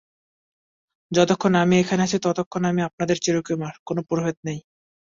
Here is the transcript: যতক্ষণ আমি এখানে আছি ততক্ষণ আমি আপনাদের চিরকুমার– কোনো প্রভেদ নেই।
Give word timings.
যতক্ষণ 1.11 1.53
আমি 1.63 1.75
এখানে 1.79 2.01
আছি 2.03 2.17
ততক্ষণ 2.25 2.61
আমি 2.65 2.81
আপনাদের 2.89 3.17
চিরকুমার– 3.23 3.81
কোনো 3.87 4.01
প্রভেদ 4.09 4.35
নেই। 4.47 4.59